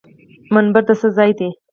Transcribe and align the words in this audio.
منبر 0.53 0.83
د 0.87 0.89
څه 1.01 1.07
ځای 1.17 1.31
دی؟ 1.39 1.49